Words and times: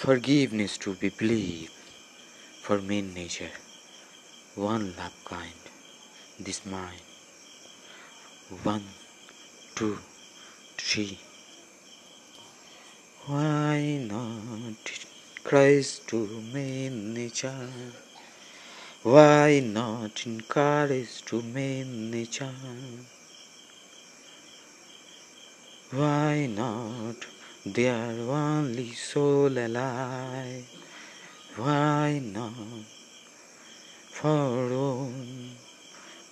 Forgiveness 0.00 0.78
to 0.78 0.94
be 0.94 1.10
believed 1.10 1.72
for 2.62 2.80
main 2.80 3.12
nature, 3.12 3.52
one 4.54 4.96
love 4.96 5.12
kind, 5.26 5.64
this 6.38 6.64
mind. 6.64 7.02
One, 8.62 8.86
two, 9.74 9.98
three. 10.78 11.18
Why 13.26 13.98
not 14.00 15.04
Christ 15.44 16.08
to 16.08 16.26
main 16.50 17.12
nature? 17.12 17.68
Why 19.02 19.60
not 19.62 20.24
in 20.24 20.36
encourage 20.36 21.26
to 21.26 21.42
main 21.42 22.10
nature? 22.10 22.54
Why 25.90 26.46
not 26.46 27.26
their 27.66 28.16
only 28.30 28.92
soul 28.92 29.58
alive? 29.58 30.64
Why 31.56 32.20
not 32.24 32.52
for 34.10 34.72
own, 34.72 35.56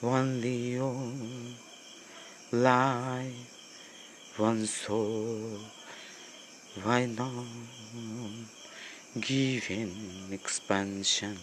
only 0.02 0.78
own 0.78 1.54
life, 2.50 4.32
one 4.36 4.64
soul? 4.64 5.58
Why 6.82 7.06
not 7.06 7.44
give 9.20 9.70
in 9.70 10.28
expansion? 10.30 11.38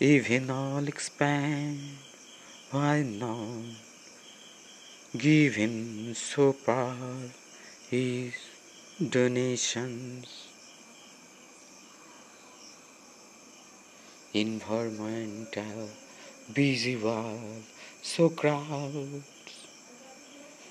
Even 0.00 0.50
all 0.50 0.88
expand, 0.88 1.78
why 2.70 3.02
not? 3.02 3.64
Giving 5.16 6.14
so 6.14 6.52
proud 6.52 7.30
his 7.90 8.34
donations. 9.14 10.46
Environmental 14.32 15.88
busy 16.54 16.94
world, 16.94 17.64
so 18.00 18.28
crowded, 18.30 19.24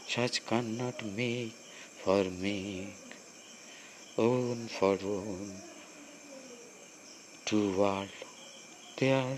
such 0.07 0.45
cannot 0.45 1.05
make 1.05 1.53
for 2.03 2.23
make, 2.23 2.95
own 4.17 4.69
for 4.69 4.97
own, 5.03 5.51
two 7.43 7.77
world, 7.77 8.07
they 8.97 9.11
are 9.11 9.37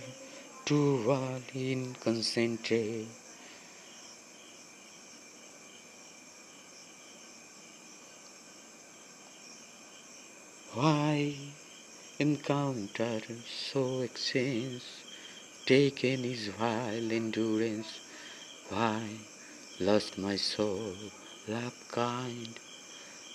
two 0.65 1.03
world 1.07 1.41
in 1.55 1.95
concentrate. 1.95 3.20
Why 10.73 11.35
encounter 12.17 13.19
so 13.45 13.99
exchange? 13.99 14.83
Taken 15.65 16.23
is 16.23 16.47
while 16.47 17.11
endurance. 17.11 17.99
Why 18.69 19.17
lost 19.81 20.17
my 20.17 20.37
soul? 20.37 20.93
Love 21.45 21.73
kind. 21.89 22.57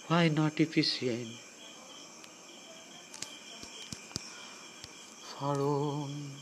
Why 0.06 0.28
not 0.28 0.59
efficient? 0.61 1.37
For 5.21 5.61
own 5.61 6.37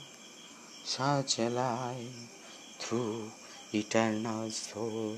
such 0.84 1.40
a 1.40 1.50
life 1.50 2.28
through 2.78 3.32
eternal 3.72 4.48
soul. 4.50 5.16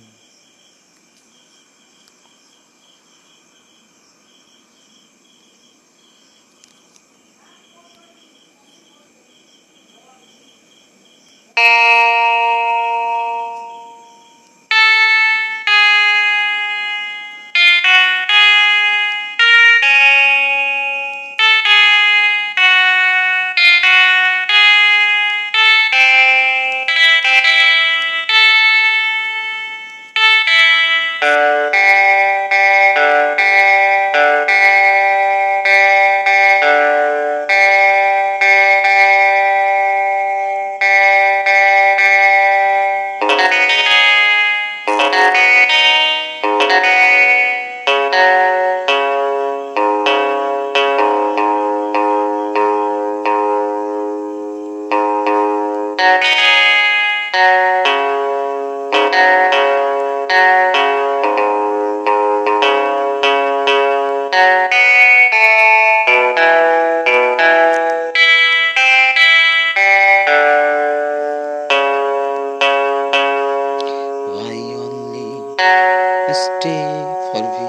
Stay 76.47 76.91
for 77.33 77.43
we 77.55 77.69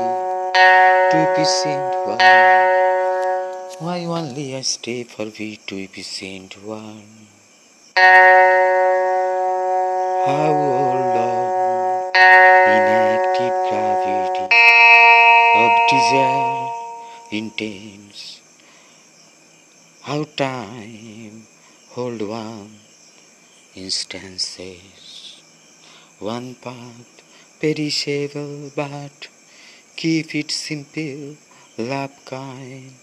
to 1.11 1.19
be 1.35 1.43
saint 1.45 1.93
one? 2.05 2.19
Why 3.79 4.05
only 4.05 4.55
I 4.55 4.61
stay 4.61 5.03
for 5.03 5.25
we 5.38 5.57
to 5.69 5.88
be 5.88 6.03
saint 6.03 6.53
one? 6.63 7.13
How 10.27 10.51
long 11.15 11.38
inactive 12.75 13.57
gravity 13.67 14.45
of 15.63 15.71
desire 15.94 16.69
intense? 17.31 18.41
How 20.01 20.23
time 20.45 21.47
hold 21.95 22.21
one 22.21 22.73
instances? 23.75 25.41
One 26.19 26.55
path 26.55 27.16
perishable, 27.59 28.72
but 28.75 29.28
keep 29.95 30.35
it 30.35 30.51
simple, 30.51 31.35
love 31.78 32.13
kind. 32.25 32.94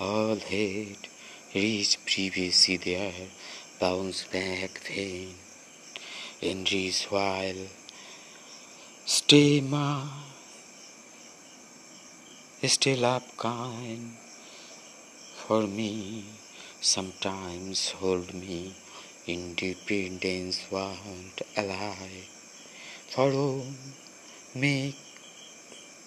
All 0.00 0.36
hate 0.36 1.08
reach 1.54 1.98
previously 2.06 2.76
there, 2.76 3.28
bounce 3.78 4.24
back 4.24 4.80
vain, 4.86 5.34
enrich 6.40 7.04
while 7.10 7.66
stay 9.04 9.60
my, 9.60 10.08
stay 12.62 12.96
love 12.96 13.36
kind. 13.36 14.16
For 15.46 15.66
me, 15.66 16.24
sometimes 16.80 17.90
hold 17.90 18.32
me 18.32 18.74
independence 19.26 20.70
world 20.70 21.42
alive. 21.56 22.39
Follow, 23.10 23.64
make 24.54 24.94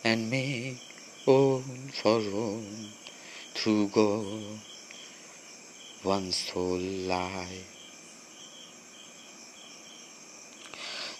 and 0.06 0.32
make 0.32 0.80
for 1.26 2.16
own 2.16 2.92
through 3.54 3.90
God, 3.90 4.62
one 6.04 6.32
soul 6.32 6.80
life. 6.80 7.68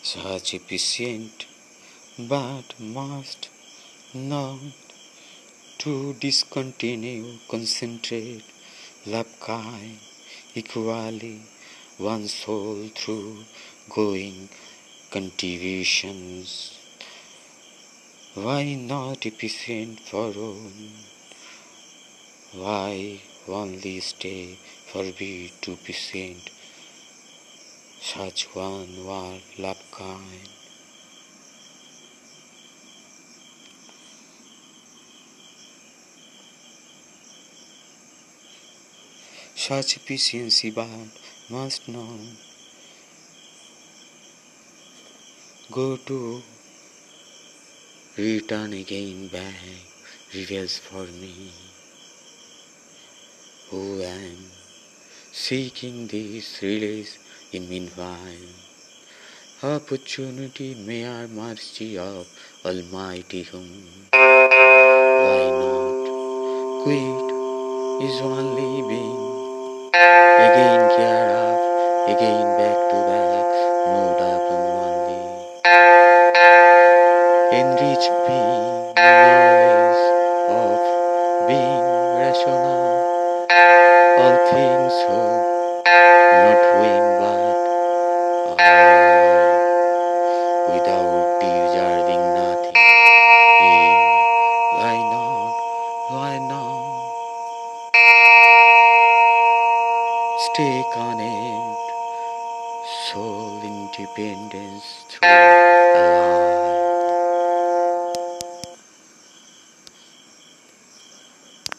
Such 0.02 0.54
efficient, 0.54 1.48
but 2.18 2.80
must 2.80 3.50
not 4.14 4.60
to 5.80 6.14
discontinue, 6.14 7.40
concentrate, 7.50 8.46
love 9.06 9.28
kind, 9.42 10.00
equally 10.56 11.42
one 11.98 12.30
soul 12.30 12.90
through 12.96 13.44
going 13.90 14.48
Contributions? 15.14 16.80
Why 18.34 18.74
not 18.74 19.28
efficient 19.28 20.00
for 20.00 20.34
all? 20.34 20.72
Why 22.54 23.22
only 23.48 24.00
stay 24.00 24.58
forbid 24.92 25.52
to 25.62 25.76
present 25.76 26.50
such 28.02 28.56
one 28.56 29.06
were 29.06 29.38
love 29.60 29.84
kind? 29.92 30.50
Such 39.54 39.98
efficiency 39.98 40.72
but 40.72 40.90
must 41.52 41.88
not 41.88 42.53
go 45.72 45.98
to 45.98 46.42
return 48.18 48.74
again 48.74 49.28
back 49.30 49.56
reveals 50.34 50.78
for 50.78 51.04
me 51.22 51.52
who 53.70 54.02
am 54.02 54.38
seeking 55.32 56.08
this 56.08 56.62
release 56.62 57.18
in 57.52 57.68
meanwhile 57.70 58.48
opportunity 59.64 60.76
may 60.76 61.06
our 61.06 61.28
mercy 61.28 61.98
of 61.98 62.28
almighty 62.66 63.44
whom 63.44 63.70
why 64.12 65.44
not 65.62 66.84
quit 66.84 67.28
is 68.10 68.22
only 68.22 68.72
being 68.90 69.34
Again 69.94 70.90
gear 70.98 71.30
up, 71.30 71.60
again 72.10 72.58
back 72.58 72.78
to 72.90 72.98
back, 73.06 73.13
Enrich 77.54 78.08
being 78.26 78.94
knowledge 78.98 80.04
of 80.50 80.82
being 81.48 81.86
rational. 82.18 82.82
All 84.18 84.38
things 84.50 84.96
hope, 85.06 85.86
not 85.86 86.62
win 86.82 87.06
but 87.22 87.56
all. 88.58 88.82
Without 90.74 91.22
deserving 91.42 92.26
nothing. 92.42 92.78
Him, 93.62 93.94
why 94.80 94.98
not, 95.14 95.54
why 96.10 96.34
not? 96.50 96.82
Stay 100.48 100.78
connect, 100.92 101.86
soul 103.12 103.62
independence 103.62 105.06
through 105.08 105.30
a 105.30 106.43